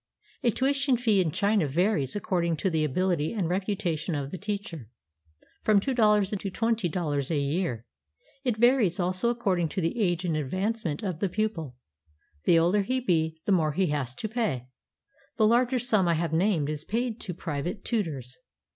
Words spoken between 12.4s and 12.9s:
The older